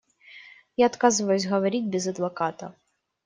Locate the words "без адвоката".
1.85-2.75